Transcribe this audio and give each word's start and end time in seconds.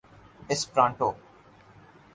Esperanto 0.49 1.09